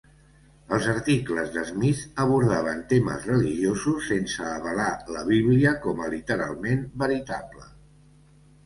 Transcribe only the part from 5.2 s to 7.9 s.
Bíblia com a literalment veritable.